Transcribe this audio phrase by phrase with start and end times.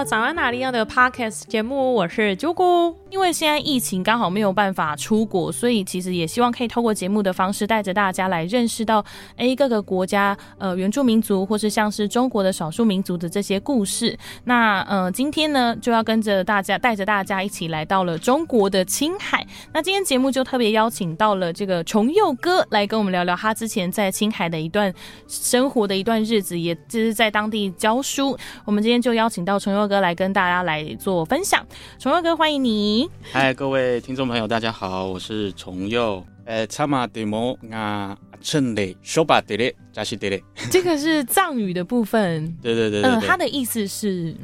[0.00, 2.99] 到早安哪里要的 podcast 节目，我是九姑。
[3.10, 9.04] 因为现在疫情刚好没有办法出国，所以其实也希望可以透过节目的方式，带着大家来认识到，
[9.36, 14.16] 哎，各个国家呃原住民族或是像是中国的少数民族的这些故事。
[14.44, 19.44] 那呃今天呢就要跟着大家，带着大家一起来到了中国的青海。
[19.72, 24.92] 那今天节目就特别邀请到了这个重佑哥来跟我们聊聊他之前在青海的一段
[25.26, 28.38] 生活的一段日子，也就是在当地教书。
[28.64, 31.66] 我们今天就邀请到重佑哥来跟大家来做分享。
[31.98, 32.99] 重佑哥，欢迎你。
[33.32, 36.24] 嗨，各位听众朋友，大家好，我是重佑。
[36.44, 40.42] 呃，查马德摩啊，趁雷说吧，德雷加西德雷。
[40.70, 42.52] 这个是藏语的部分。
[42.60, 44.34] 对对对嗯，它的意思是，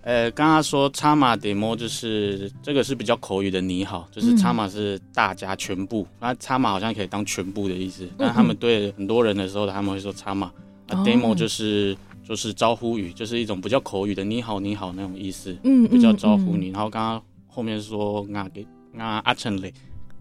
[0.00, 8.08] 呃，刚刚说查马德摩就是这个是比较口语的你好，就是查马是大家全部，那查马好像可以当全部的意思。
[8.16, 10.50] 但他们对很多人的时候，他们会说查马。
[10.88, 11.96] 啊，demo 就是
[12.26, 16.68] 就是招呼语，就是一种比较口语的你好你好那种意思，嗯，比较招呼你。
[16.68, 17.22] 然后刚刚。
[17.54, 19.72] 后面说啊给啊阿成嘞，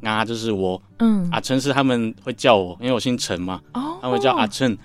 [0.04, 4.78] 啊就是我，嗯，阿成是他们会叫我，因为我姓陈嘛，哦，他们会叫阿成。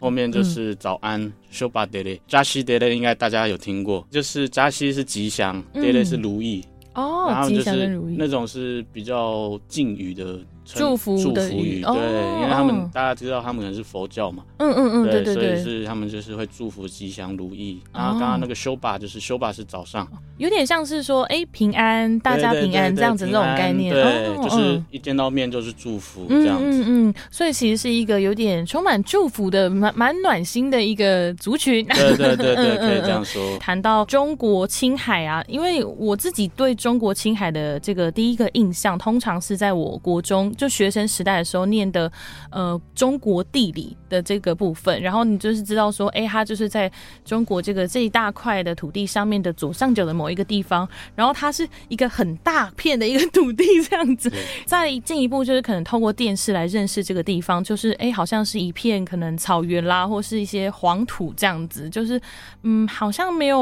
[0.00, 6.62] 后面就是早安，修巴德嘞，扎西德嘞，应该大家有听过，就是扎西是吉祥，d a y 是如意，
[6.94, 10.38] 哦，吉祥如意，那种是比较敬语的。
[10.64, 17.80] 祝福祝福语，对，因为他们大家知道他们可能是佛教嘛，嗯嗯嗯，对对对，所以是他们就是会祝福吉祥如意。
[17.92, 33.58] 然后刚刚那个修吧，就是修吧是早上，有点像是说哎平安，大家平安这样子那种概念，对，就是一见到面就是祝福这样子，嗯嗯，所以其实是一个有点充满祝福的蛮蛮暖心的一个族群， 对对对对，可以这样说。
[33.58, 40.53] 谈到中国青海啊，因为我自己对中国青海的这个第一个印象，通常是在我国中。
[40.54, 42.10] 就学生时代的时候念的，
[42.50, 46.90] 呃，中国地理的这个部分，然后你就是知道说，哎，它就是在
[47.24, 54.32] 中国这个这一大块的土地上面的左上角的某一个地方，然后它是一个很大片的一个土地这样子。
[54.64, 62.20] 再进一步就是可能透过电视来认识这个地方，就是哎，好像是一片可能草原啦，或是一些黄土这样子，就是
[62.62, 63.58] 嗯，好像没有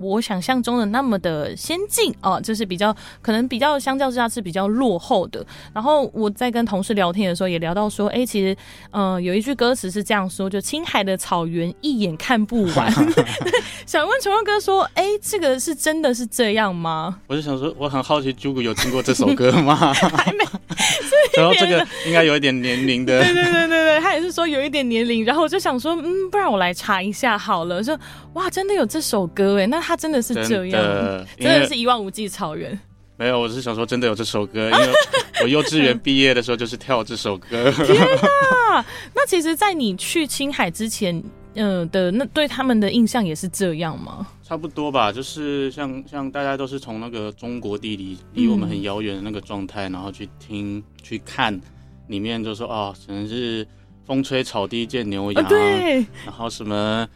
[0.00, 5.44] 我想象中的那么的先进哦，就是比较可能比较相较之下是比较落后的。
[5.74, 6.27] 然后我。
[6.30, 8.56] 在跟同事聊天的时候，也聊到说，哎，其实，
[8.90, 12.92] 嗯，有一句歌词是这样说，就青海的草原一眼看不完。
[13.86, 17.20] 想问崇光哥说，哎，这个是真的是这样吗？
[17.26, 19.74] 我就想说，我很好奇，Jugo 有听过这首歌吗？
[19.94, 20.44] 还没。
[21.36, 23.22] 然后这个应该有一点年龄的。
[23.22, 25.24] 对对对对对，他也是说有一点年龄。
[25.24, 27.82] 然后我就想说，嗯，不然我来查一下好了。
[27.82, 27.98] 说，
[28.34, 32.78] 哇，真的有这首歌哎，那他真的是这样，真的是一望无际草原。
[33.18, 34.92] 没有，我是想说，真的有这首歌，因为
[35.42, 37.70] 我幼稚园毕业的时候就是跳这首歌。
[37.72, 38.84] 天哪！
[39.12, 41.20] 那其实，在你去青海之前，
[41.54, 44.24] 嗯的那对他们的印象也是这样吗？
[44.44, 51.60] 差不多吧，就是像像大家都是从那个中国地理离我们很遥远的那个状态，然后去听去看，
[52.06, 53.66] 里面就说哦，可能是
[54.06, 57.08] 风吹草低见牛羊，对，然后什么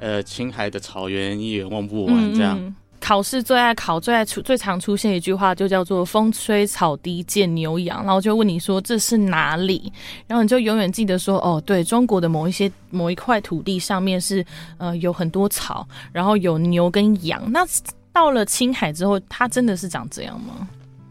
[0.00, 2.74] 呃青海的草原一眼望不完这样。
[3.02, 9.92] 考试最爱考、最爱出、最常出现一句话，就叫做“风吹草低见牛羊”，然后就问你说这是哪里，
[10.28, 14.46] 然后你就永远记得说哦，对中国的某一些某一块土地上面是
[14.78, 17.42] 呃有很多草，然后有牛跟羊。
[17.50, 17.66] 那
[18.12, 20.68] 到了青海之后，它真的是长这样吗？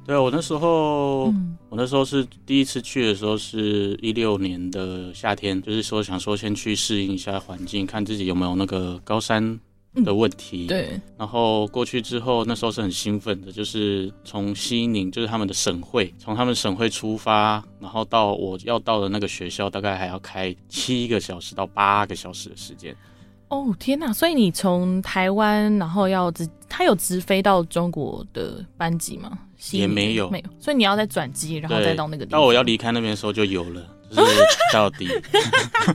[0.07, 1.25] 对我那时候，
[1.67, 9.59] 我那时候是第一次去的时候，是一六年的夏天，就是说想说先去适应一下环境，看自己有没有那个高山。
[9.93, 22.95] 的问题，对，然后过去之后，那时候是很兴奋的，就是从西宁，就是他们的省会，从他们省会出发，然后到我要到的那个学校，大概还要开七个小时到八个小时的时间。
[23.49, 24.13] 哦天哪！
[24.13, 29.37] 所以你从台湾，然后要直，他有直飞到中国的班级吗？
[29.71, 30.45] 也没有，没有。
[30.59, 32.39] 所以你要再转机，然后再到那个地方。
[32.39, 33.85] 到我要离开那边的时候就有了。
[34.13, 34.41] 就是
[34.73, 35.07] 到底，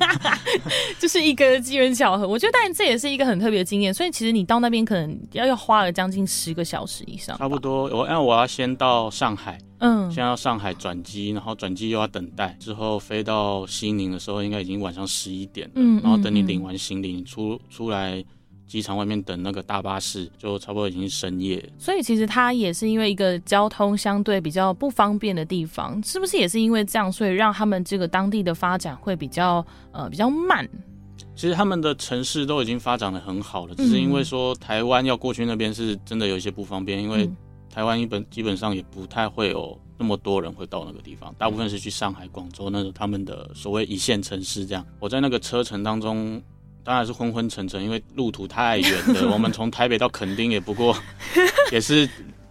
[0.98, 2.26] 就是一个机缘巧合。
[2.26, 3.92] 我觉得，但这也是一个很特别的经验。
[3.92, 7.36] 所以，其实你到那边可能要要花了将近十个小时以上。
[7.36, 15.72] 差不多，我因为我要先到上海，嗯，先要上海转机，然后转机又要等待，之后飞到西宁的时候，应该已经晚上十一点了。
[15.74, 18.24] 嗯，然后等你领完行李出出来。
[18.66, 21.64] 机场外面等那个大巴士，就差不多已经深夜。
[21.78, 30.68] 所以其实它也是因为一个交通相对比较不方便的地方，是不是也是因为这样，所以让他们这个当地的发展会比较呃比较慢？
[31.36, 37.30] 其实他们的城市都已经发展的很好了，只是因为说台湾要过去那边是真的有一些不方便，因为
[37.70, 44.84] 台湾一本基本上也不太会有那么多人会到那个地方，大部分是去上海、广州那种他们的所谓一线城市这样。
[44.98, 46.42] 我在那个车程当中。
[46.86, 49.28] 当然是昏昏沉沉，因为路途太远了。
[49.34, 50.96] 我们从台北到垦丁也不过
[51.72, 52.08] 也是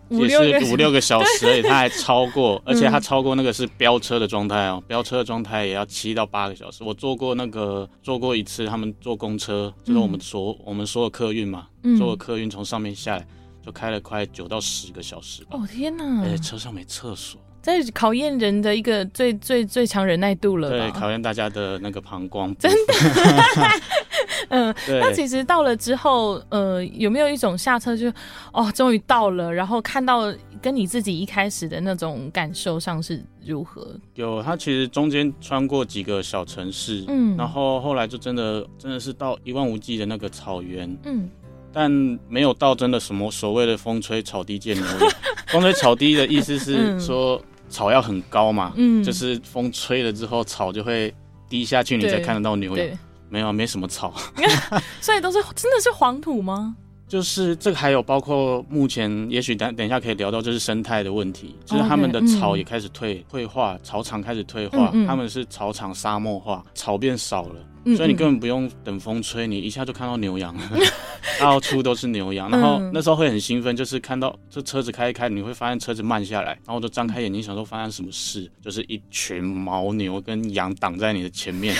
[0.10, 6.84] 也是五六个小时而已，他还超过，而且他超过那个是飙车的状态哦，飙车的状态也要七到八个小时。
[6.84, 11.68] 我坐过那个坐过一次，他们坐公车，就是我们所我们所有客运嘛，
[11.98, 13.26] 坐客运从上面下来，
[13.66, 15.44] 就开了快九到十个小时。
[15.50, 16.22] 哦天哪！
[16.24, 17.40] 而且车上没厕所。
[17.62, 22.56] 在考验人的一个最最最强忍耐度了，对，考验大家的那个膀胱。
[22.60, 22.94] 真的，
[24.50, 28.12] 嗯，那其实到了之后，呃，有没有一种下车就
[28.52, 33.88] 哦，终于到了，然后看到跟你自己一开始的那种感受上是如何？
[34.16, 41.30] 有，它其实中间穿过几个小城市，嗯，然后后来就真的真的是到一望无际的那个草原，嗯，
[41.72, 41.92] 但
[42.28, 45.00] 没有到真的什么所谓的风吹草低见牛羊。
[45.48, 47.42] 风吹草低的意思是说。
[47.68, 51.12] 草要很高嘛，嗯，就是风吹了之后，草就会
[51.50, 52.88] 低下去，你才看得到牛羊。
[53.30, 54.14] 没有，没什么草，
[55.02, 56.76] 所以都是真的是黄土吗？
[57.08, 67.56] 就是这个还有包括目前，也许等等一下可以聊到，就是生态的问题，就是他们的草也开始退退化，草场开始退化，他们是草场沙漠化，草变少了。
[67.96, 70.56] 所以你根本不用等风吹，你一下就看到牛羊，
[71.40, 72.50] 到处都是牛羊。
[72.50, 81.76] 然后那时候会很兴奋，就是看到这车子开一开，你会发现车子慢下来，然后我就张开眼睛想说发生什么事，就是一群牦牛跟羊挡在你的前面。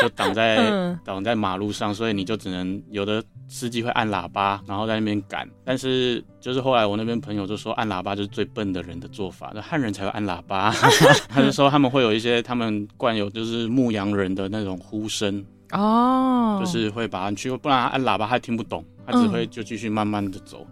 [0.00, 5.48] 就挡在 挡在马路上，所以你就只能有的司机会按喇叭，然后在那边赶。
[5.64, 10.72] 但是就是后来我那边朋友就说，按喇叭就是最笨的人的做法，那汉人才会按喇叭。
[11.28, 20.66] 他就说他们会有一些他们惯有就是牧羊人的那种呼声哦，就是会把他去，不然按喇叭他听不懂，他只会就继续慢慢的走。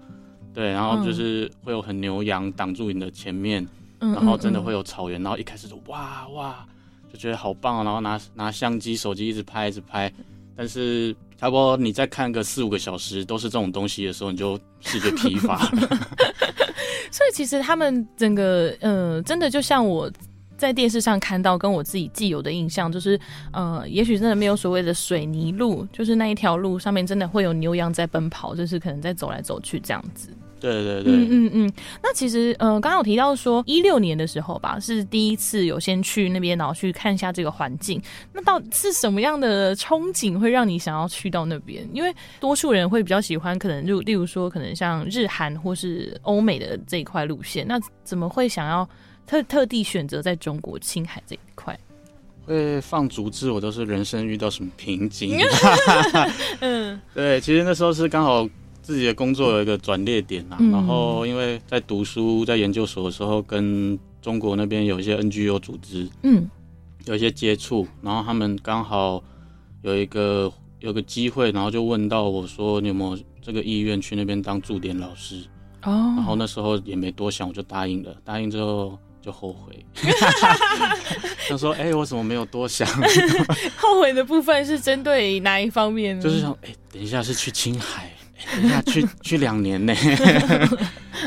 [0.52, 3.66] 对，然后就是会有很牛羊挡住你的前面，
[3.98, 6.66] 然后真的会有草原，然后一开始就哇哇。
[7.12, 10.12] 就觉得好棒，然后拿拿相机、手机一直拍、一直拍，
[10.54, 15.70] 但是差不多你再看个四五个小时都是这种东西的时候，你就视觉疲乏了。
[17.10, 20.12] 所以其实他们整个，呃，真的就像我
[20.58, 23.18] 在电视上看到，跟我自己既有的印象，就是，
[23.52, 30.28] 呃，也许真的没有所谓的水泥路，就是那一条路上面真的会有牛羊在奔跑，就是可能在走来走去这样子。
[30.60, 31.72] 对对对，嗯嗯嗯。
[32.02, 38.00] 那其实，呃，刚刚有提到说，一六年的时候吧，是第一次有先去那边，然后去看一下这个环境。
[38.32, 41.88] 那到是什么样的憧憬会让你想要去到那边？
[41.92, 47.66] 因为多数人会比较喜欢，可能就例如说，可能像日韩或是欧美的这一块路线。
[47.66, 48.88] 那怎么会想要
[49.26, 51.78] 特特地选择在中国青海这一块？
[52.46, 55.38] 会放竹子，我都是人生遇到什么瓶颈？
[56.60, 58.48] 嗯， 对，其实那时候是刚好。
[58.82, 66.48] 自己的工作有一个转捩点啊，然后因为在读书在研究所的时候，跟中国那边有一些 NGO 组织，嗯，
[67.06, 69.22] 有一些接触，然后他们刚好
[69.82, 75.36] 有一个有个机会，然后就问到我说：“你有没有这个意愿去那边当驻点老师？”
[75.84, 78.14] 哦，然后那时候也没多想，我就答应了。
[78.24, 79.84] 答应之后就后悔，
[81.48, 82.86] 他说：“哎，我怎么没有多想？”
[83.76, 86.22] 后悔的部分是针对哪一方面呢？
[86.22, 88.10] 就是想，哎，等一下是去青海。
[88.62, 89.94] 那去 去两年呢，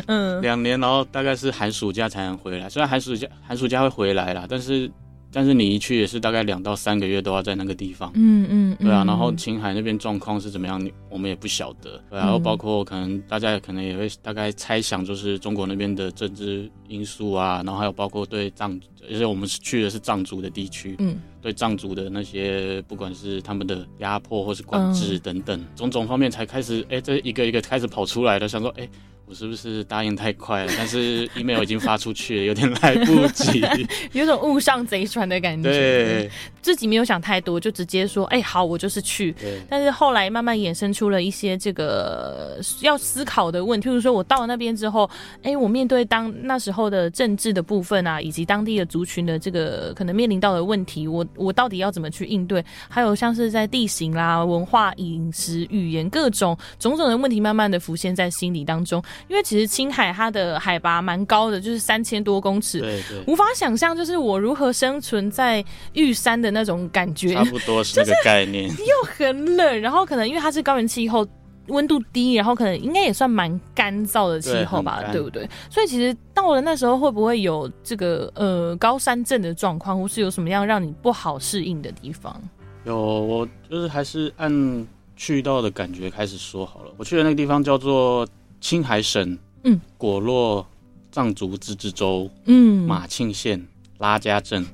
[0.08, 2.70] 嗯，两年，然后大概是寒暑假才能回来。
[2.70, 4.90] 虽然寒暑假寒暑假会回来啦，但是
[5.34, 8.12] 但是你一去也是大概两到三个月都要在那个地方。
[8.14, 9.04] 嗯嗯，对啊。
[9.04, 10.80] 然后青海那边状况是怎么样，
[11.10, 12.00] 我们也不晓得。
[12.12, 18.80] 然后包括可能大家可能也会大概猜想，就是中国那边的政治因素啊，然后还有包括对藏，
[19.12, 20.96] 而且我们是去的是藏族的地区。
[21.00, 21.18] 嗯。
[21.42, 28.88] 对藏族的那些，不管是他们的压迫或是管制等等种种方面，才开始哎，这一个一个开始跑出来了，想说哎。
[29.26, 30.74] 我是不是答应太快了？
[30.78, 33.64] 但是 email 已经发出去了，有点来不及，
[34.12, 35.70] 有种误上贼船的感觉。
[35.70, 39.34] 对，自己没有想太多，就直接说：“哎，好，我就是去。”
[39.70, 45.10] 但是后来慢慢衍生出了一些这个要思考的问题，譬如说我到了那边之后，
[45.42, 52.64] 哎，我面对当那时候的政治的部分啊，以及当地的族群的这个可能面临到的问题，我我到底要怎么去应对？
[52.90, 59.02] 还有像是在地形啦、文化、饮食、语言各种种种的问题，慢慢的浮现在心里当中。
[59.28, 71.26] 因为其实青海它的海拔蛮高的，就是三千多公尺，对对，无法想象就是我如何生存在玉山的那种感觉，差不多是这个概念， 又很冷，然后可能因为它是高原气候，
[71.68, 75.50] 温度低，然后可能应该也算蛮干燥的气候吧，对不对？
[75.70, 82.42] 所以其实到了那时候会不会有这个呃高山症的状况，或是有什么样让你不好适应的地方？
[82.84, 86.92] 有，我就是还是按去到的感觉开始说好了。
[86.98, 88.28] 我去的那个地方叫做。
[88.64, 90.66] 青海省，嗯，果洛
[91.12, 93.62] 藏族自治州，嗯，马庆县
[93.98, 94.66] 拉家镇，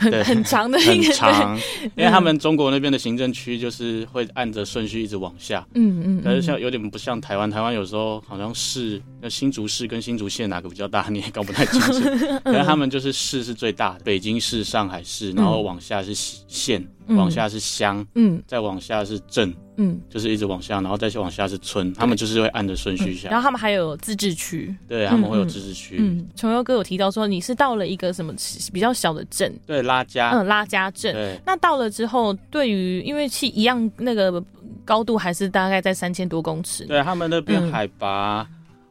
[0.00, 1.60] 对很很长的一很个，长，
[1.94, 12.00] 因为他们中国那边的行政区就是会按着顺序一直往下，嗯嗯，可是嗯像有点不像台湾，台湾有时候好像市，那新竹市跟新竹县哪个比较大，你也搞不太清楚。
[12.44, 17.16] 可是他们就是市是最大的，北京市、上海市，然后往下是县，嗯。
[17.18, 18.42] 往下是乡，嗯。
[18.46, 23.30] 再往下是镇，嗯，就是一直往下，然后再往下是村，他们就是会按着顺序下。
[23.30, 28.34] 然后他们还有自治区，对，他们会有自治区，嗯，琼优哥有提到说你是到了一个什么
[28.72, 31.14] 比较小的镇，对，拉加，嗯，拉加镇。
[31.14, 34.42] 对，那到了之后，对于因为是一样那个
[34.84, 37.72] 高度还是大概在三千多公尺，对他们那边嗯。
[37.72, 38.46] 海拔。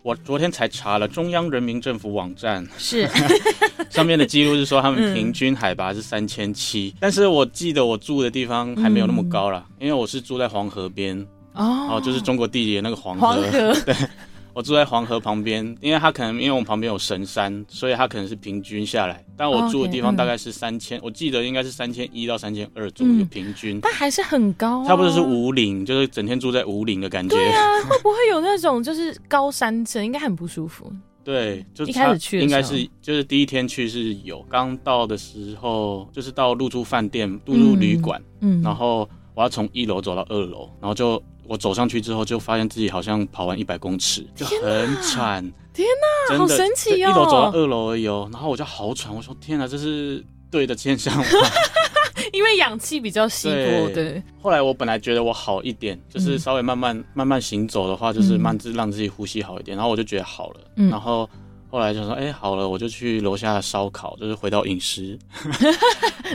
[0.07, 2.65] 我昨天才查了中央人民政府网站。
[2.77, 3.05] 是。
[3.91, 5.13] 上面的记录是说他们嗯。
[5.13, 11.19] 平均海拔是三千七，但是我记得我住的地方还没有那么高啦，因为我是住在黄河边，
[11.55, 11.89] 哦。
[11.91, 13.75] 哦，就是中国地理的那个黄河，黄河，
[14.57, 27.35] 我住在黄河旁边，因为它可能因为我们旁边有神山，所以它可能是平均下来，但我住的地方大概是三千、我记得应该是三千一到三千二左右、嗯平均，但还是很高、啊，差不多是五岭，就是整天住在五岭的感觉。
[27.35, 30.91] 对啊， 会不会有那种就是高山症，应该很不舒服。
[31.23, 45.41] 对，就一开始去应该是就是第一天去是有，刚到的时候就是到入住饭店、入住旅馆，嗯，然后我要从一楼走到二楼，然后就我走上去之后就发现自己好像跑完一百公尺，就很喘。
[45.73, 45.87] 天
[46.29, 51.23] 哪，好神奇哦一楼走到二楼而已哦，然后我就好喘，我说天哪，这是对的现象吗？
[52.33, 60.61] 因为氧气比较稀薄，对对，后来我本来觉得我好一点，就是嗯稍微慢慢、慢慢行走的话，就是嗯慢自让自己呼吸好一点，然后我就觉得好了。
[60.75, 61.29] 嗯然后
[61.69, 65.19] 后来就说，哎、好了，我就去楼下烧烤，就是回到饮食，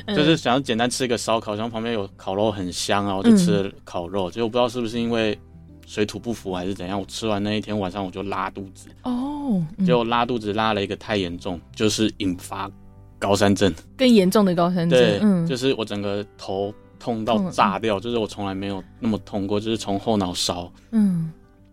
[0.06, 4.30] 嗯 就是想要简单吃一个烧烤，然后旁边有烤肉很香啊，我就吃了烤肉。
[4.30, 5.38] 结果不知道是不是因为
[5.86, 9.86] 水土不服还是怎样，我吃完那一天晚上我就拉肚子，哦，嗯。
[9.86, 12.70] 结果拉肚子拉了一个太严重，就是引发
[13.18, 13.72] 高山症。
[13.96, 21.32] 更严重的高山症对，，嗯，就是我整个头痛到炸掉，就是我从来没有那么痛过，就是从后脑勺，嗯，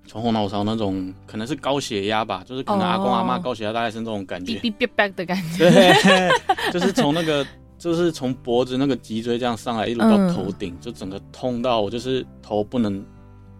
[0.09, 3.41] 从后脑勺那种可能是高血压吧，就是可能阿公阿妈哦。
[3.43, 6.29] 高血压大概是那种感觉，哔哔哔哔的感觉，对，
[6.73, 7.45] 就是从那个
[7.77, 13.05] 就是从脖子那个脊椎这样上来，一路到嗯头顶，就整个痛到我就是头不能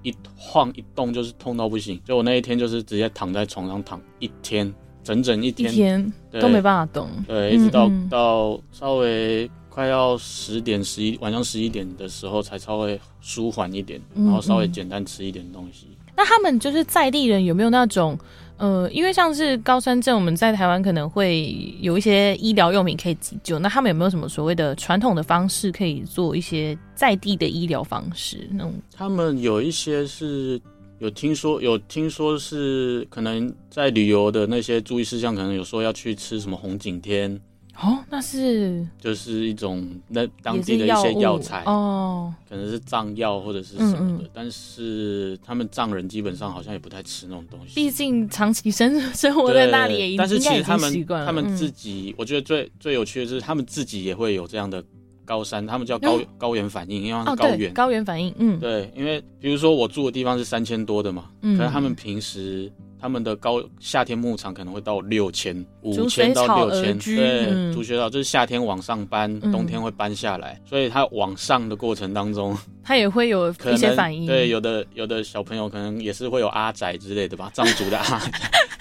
[0.01, 2.01] 一晃一动，就是痛到不行。
[2.03, 8.09] 就我那一天就是直接躺在床上躺一天，整整一一天，都没办法动，对，一直到、嗯嗯。
[8.09, 14.71] 到稍微快要十点十一晚上十一点的时候，才稍微舒缓一点，嗯然后稍微嗯。
[14.73, 15.85] 简单吃一点东西。
[16.19, 18.19] 那他们就是在地人有没有那种？
[18.57, 23.57] 呃，因为像是高山症，我们在台湾可能会有一些医疗用品可以急救。
[23.57, 28.49] 那他们有没有什么所谓的传统的方式可以做一些在地的医疗方式？
[28.51, 30.59] 那种他们有一些是
[30.97, 37.39] 有听说，有听说是可能在旅游的那些注意事项，可能有说要去吃什么红景天，
[37.81, 43.99] 哦，那是就是一种那当地的一些药材，哦，可能是藏药或者是什么的。
[43.99, 47.75] 嗯嗯但是他们藏人基本上好像也不太吃那种东西。
[47.75, 50.77] 毕竟长期生 生活在那里，也对但是其实他。
[50.77, 54.83] 们他们嗯自己，我觉得最最有趣的是，他们自己也会有这样的
[55.25, 57.73] 高山，他们叫高、哦高原反应，因为它哦，对，是高原。
[57.73, 74.25] 高原反应，嗯对，因为比如说我住的地方是三千多的嘛，嗯可是他们平时他们的高夏天牧场可能会到六千、五逐千到六千，对，嗯逐雪草就是夏天往上搬，嗯冬天会搬下来，所以它往上的过程当中， 它也会有可一些能反应。
[74.25, 78.31] 对，有的有的小朋友可能也是会有阿仔之类的吧，藏族的阿仔，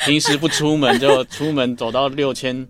[0.05, 2.67] 平时不出门就出门走到六千，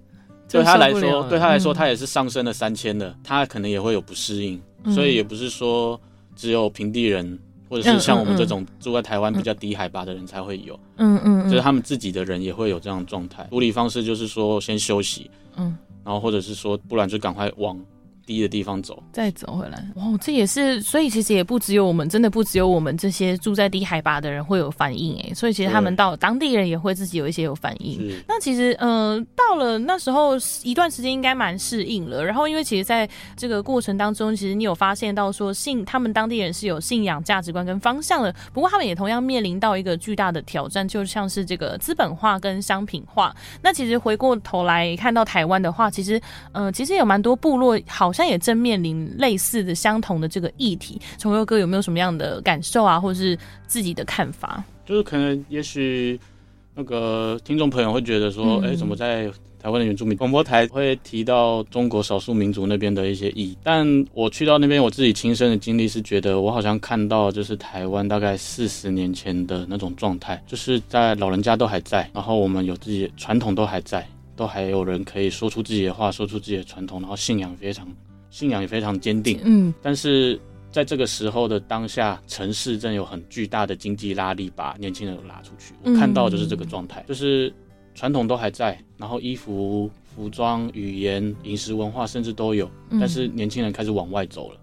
[0.47, 5.99] 就 对他来说，对他来说，嗯他也是上升了三千的，他可能也会有不适应，嗯所以也不是说
[6.37, 7.39] 只有平地人。
[7.69, 13.47] 或者嗯是像我们这种住在台湾比较低海拔的人才会有，嗯嗯嗯，就是他们自己的人也会有这样的状态。
[13.51, 15.77] 处理方式就是说先休息，嗯。
[16.05, 17.79] 然后或者是说不然就赶快往
[18.29, 19.03] 低的地方走。
[19.11, 19.83] 再走回来。
[19.97, 27.99] 哇，这也是，所以其实也不只有我们，真的不只有我们这些住在低海拔的人会有反应哎，所以其实他们到当地人也会自己有一些有反应。
[27.99, 32.23] 是，那其实，呃，到了那时候一段时间应该蛮适应了。
[32.23, 38.35] 然后，因为其实在这个过程当中，其实你有发现到说信他们当地人是有信仰、价值观跟方向的。
[38.53, 43.35] 不过，他们也同样面临到一个巨大的挑战，就像是这个资本化跟商品化。
[43.63, 46.21] 那其实回过头来看到台湾的话，其实，
[46.53, 51.01] 呃，其实有蛮多部落好像也正面临类似的、相同的这个议题。
[51.19, 54.63] 崇佑哥有没有什么样的感受啊，或者是自己的看法？
[54.85, 56.19] 就是可能也许
[56.75, 63.57] 那个听众朋友会觉得说，嗯哎、怎么在台湾的原住民广播台会提到中国少数民族那边的一些意义？
[63.63, 74.07] 但我去到那边，我自己亲身的经历是觉得，我好像看到就是台湾大概四十年前的那种状态，就是在老人家都还在，然后我们有自己的传统都还在。
[74.37, 77.85] 都还有人可以说出自己的话，说出自己的传统，然后信仰非常
[78.31, 79.41] 信仰也非常坚定。
[79.45, 80.39] 嗯但是
[80.71, 85.75] 在这个时候的当下，城市正有很巨大的经济拉力，把年轻人拉出去。
[85.83, 87.53] 我嗯看到的就是这个状态，就是
[87.95, 94.61] 传统都还在，然后衣服、服装、语言、饮食文化甚至都有，嗯但是年轻人开始往外走了。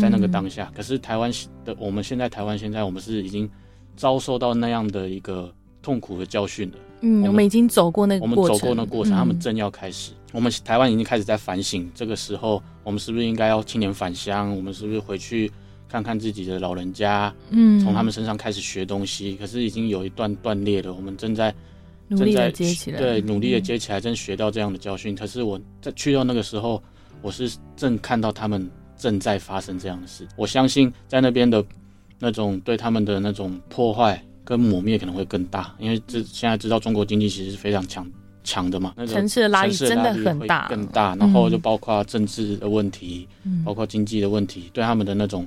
[0.00, 1.30] 在那个当下，可是台湾
[1.66, 3.46] 的我们现在台湾现在我们是已经
[3.94, 5.52] 遭受到那样的一个
[5.82, 6.78] 痛苦的教训了。
[7.02, 10.12] 嗯，我们已经走过那个我们过程，走过那过程，嗯他们正要开始。
[10.32, 14.56] 我们台湾已经开始在反省，这个时候我们是不是应该要青年返乡？
[14.56, 15.50] 我们是不是回去
[15.88, 19.36] 看看自己的老人家，嗯从他们身上开始学东西？
[19.36, 21.54] 可是已经有一段断裂了，我们正在
[22.08, 25.14] 努力的接起来，对，努力的嗯接起来，正学到这样的教训。
[25.14, 26.82] 可是我在去到那个时候，
[27.20, 30.26] 我是正看到他们正在发生这样的事。
[30.36, 31.62] 我相信在那边的
[32.18, 38.06] 那种对他们的那种破坏跟磨灭可能会更大，因为这现在知道中国经济其实是非常强
[38.44, 41.14] 强的嘛，那个城市的拉力真的很大，更大。
[41.16, 45.46] 然后就嗯包括政治的问题，嗯包括经济的问题，对他们的那种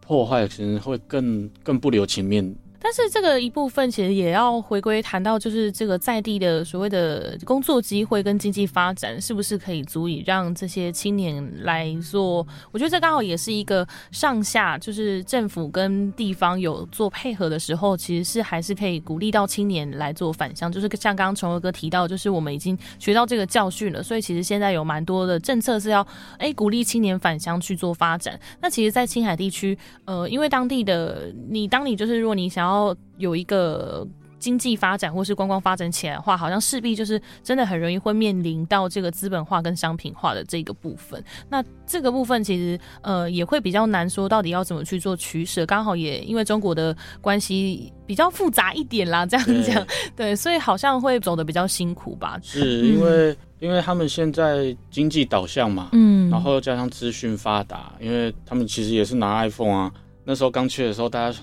[0.00, 2.54] 破坏，其实会更更不留情面。
[2.84, 12.46] 但是这个一部分其实也要回归谈到，就是这个在地的所谓的工作机会跟经济发展，是不是可以足以让这些青年来做？
[12.72, 20.70] 我觉得这刚好也是一个上下，就是政府跟地方有做配合的时候，其实是还是可以鼓励到青年来做返乡。
[20.70, 28.38] 就是像刚刚崇儿哥提到，就是我们已经学到这个教训了，所以其实现在有蛮多的政策是要哎鼓励青年返乡去做发展。
[28.60, 32.73] 那其实，在青海地区，呃，因为当地的你，当你就是如果你想要
[33.18, 34.06] 有一个
[34.38, 41.22] 经济发展或是观光发展起来的话，好像势必就是真的很容易会面临到这个资本化跟商品化的这个部分。
[41.48, 45.64] 那这个部分其实呃也会比较难说到底要怎么去做取舍。
[45.64, 52.38] 刚好也因为中国的关系比较复杂一点啦，这样对讲对，所以好像会走的比较辛苦吧。
[52.42, 59.92] 是因为、因为他们现在经济导向嘛，嗯，然后加上资讯发达，因为他们其实也是拿 iPhone 啊。
[60.26, 61.42] 那时候刚去的时候，大家说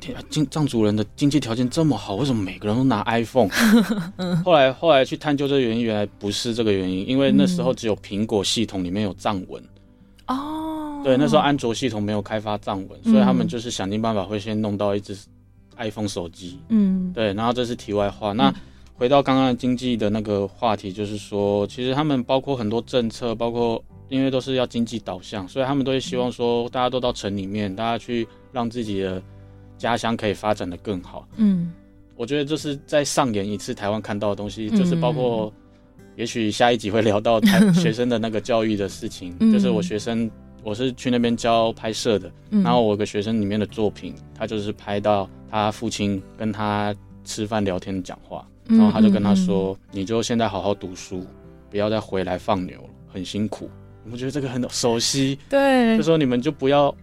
[0.00, 3.48] 天啊，经藏族人的经济条件这么好，为什么每个人都拿 iPhone？
[4.42, 9.62] 后来后来去探究这个原因，原来不是这个原因，因为那时候只有苹果系统里面有藏文，
[10.26, 15.16] 哦，对，那时候安卓系统没有开发藏文，所以他们就是想尽办法会先弄到一只
[15.76, 17.12] iPhone 手机，嗯。
[17.12, 18.32] 对，然后这是题外话。
[18.32, 18.52] 那
[18.96, 29.22] 回到刚刚的经济的那个话题，就是说，其实他们包括很多政策，包括因为都是要经济导向，所以他们都会希望说，大家都到城里面，大家去让自己的
[29.80, 31.26] 家乡可以发展的更好。
[31.38, 31.72] 嗯
[32.14, 35.50] 我觉得就是在上演一次台湾看到的东西，嗯就是包括，
[36.16, 40.30] 也许下一集会聊到台 学生的那个教育的事情，嗯就是我学生。
[40.62, 51.24] 我是去那边教拍摄的，嗯，然后我有个学生里面的作品，他就是拍到他父亲跟他吃饭聊天讲话，嗯然后他就跟他说：“你就现在好好读书，
[51.70, 53.70] 不要再回来放牛了，很辛苦。”
[54.12, 56.94] 我觉得这个很熟悉，对就，说你们就不要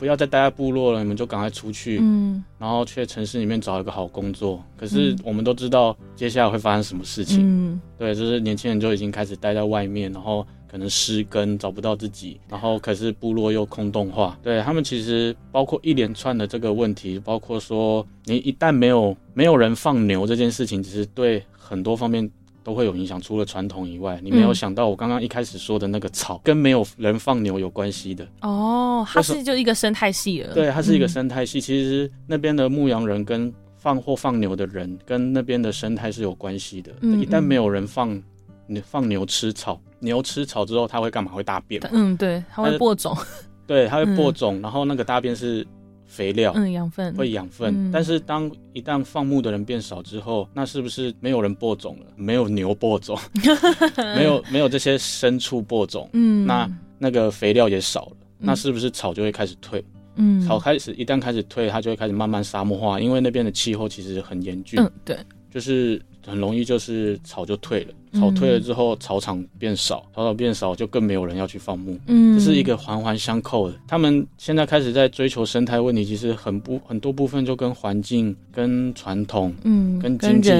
[0.00, 2.42] 不要再待在部落了，你们就赶快出去，嗯。
[2.58, 4.64] 然后去城市里面找一个好工作。
[4.78, 5.18] 可是嗯。
[5.22, 7.80] 我们都知道接下来会发生什么事情，嗯。
[7.98, 14.38] 对，就是年轻人就已经开始待在外面，然后可能失根，找不到自己，然后可是部落又空洞化。
[14.42, 22.28] 对他们其实包括一连串的这个问题，包括说你一旦没有没有人放牛这件事情，其实对很多方面
[22.62, 23.20] 都会有影响。
[23.20, 28.26] 除了传统以外，你没有嗯想到我刚刚一开始说的那个草跟没有人放牛有关系的。
[28.42, 31.60] 哦，它是就一个生态系了，对，它是一个嗯生态系。
[31.60, 36.92] 其实那边的牧羊人跟放或放牛的人跟那边的生态是有关系的。
[37.00, 38.20] 嗯嗯一旦没有人放，
[38.66, 41.32] 你放牛吃草，牛吃草之后它会干嘛？
[41.32, 41.80] 会大便。
[41.90, 43.16] 嗯，对，它会播种，
[43.66, 45.66] 对，它会播嗯种，然后那个大便是
[46.10, 46.52] 肥料。
[46.56, 47.14] 嗯，养分。
[47.14, 47.90] 会养分，嗯。
[47.92, 52.06] 但是当一旦放牧的人变少之后，那是不是没有人播种了？
[52.16, 53.16] 没有牛播种，
[54.16, 56.68] 没有没有这些牲畜播种，嗯，那
[56.98, 58.46] 那个肥料也少了，嗯。
[58.46, 59.82] 那是不是草就会开始退？
[60.16, 60.40] 嗯。
[60.44, 65.16] 草开始一旦开始退，它就会开始慢慢沙漠化，因为那边的气候其实很严峻，嗯对，
[65.50, 71.98] 就是很容易就是草就退了，嗯草退了之后，草场变少，草场变少就更没有人要去放牧。
[72.06, 73.76] 嗯，这是一个环环相扣的。
[73.86, 80.50] 他们现在开始在追求生态问题，其实很不很多部分就跟环境、跟传统、嗯跟经济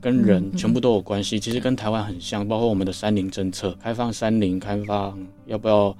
[0.00, 1.38] 跟人嗯全部都有关系。
[1.38, 5.96] 其实跟台湾很像，包括我们的山林政策，开放山林，开放要不要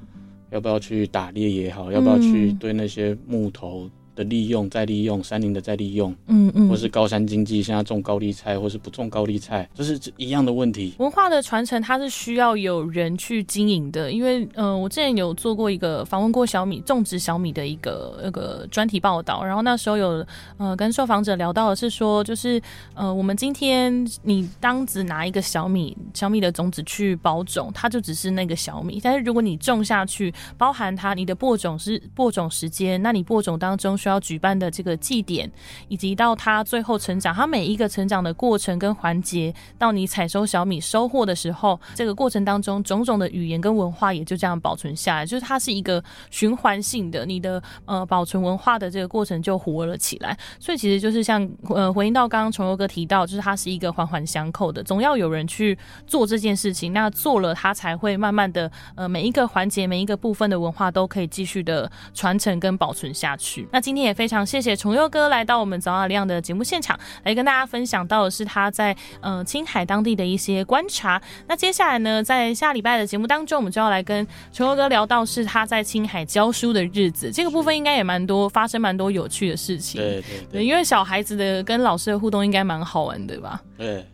[0.50, 10.94] 要不要去打猎也好，要不要去嗯对那些木头的利用、再利用，山林的再利用，嗯嗯，或是高山经济，现在种高丽菜，或是不种高丽菜，这是一样的问题。
[10.98, 20.24] 文化的传承，它是需要有人去经营的，因为呃，我之前有做过一个访问过小米种植小米的一个那个专题报道，然后那时候有
[20.58, 22.60] 呃跟受访者聊到的是说，就是
[22.94, 35.50] 呃我们今天你当只拿一个小米小米的种子去包种，它就只是那个小米，但是如果你种下去，包含它你的播种是播种时间，那你播种当中需要举办的这个祭典，
[35.88, 50.34] 以及到它最后成长，它每一个成长的过程跟环节，到你采收小米收获的时候，这个过程当中种种的语言跟文化也就这样保存下来，就是它是一个循环性的，你的呃保存文化的这个过程就活了起来。
[50.58, 63.68] 所以其实就是像呃回应到刚刚崇优哥提到，就是它是一个环环相扣的，总要有人去做这件事情，那做了它才会慢慢的呃每一个环节每一个部分的文化都可以继续的传承跟保存下去。
[63.72, 71.20] 那今天也非常谢谢崇佑哥来到我们早雅亮的节目现场，来跟大家分享到的是他在呃青海当地的一些观察。
[71.46, 80.00] 那接下来呢，在下礼拜的节目当中，我们就要来跟崇佑哥聊到是他在青海教书的日子，这个部分应该也蛮多发生蛮多有趣的事情。
[80.00, 83.60] 对对对，对因为小孩子的跟老师的互动应该蛮好玩的吧？
[83.80, 84.04] 对，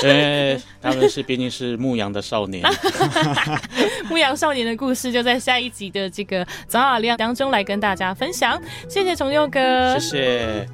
[0.00, 2.64] 对，他们是毕竟是牧羊的少年。
[4.08, 8.58] 牧羊少年的故事就在下一集的这个早雅亮当中来跟大家分享。
[8.88, 10.66] 谢谢崇佑哥，谢谢。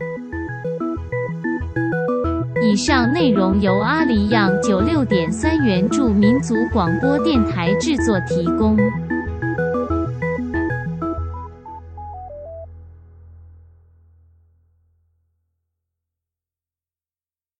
[2.63, 8.77] 以上内容由阿里样九六点三原著民族广播电台制作提供。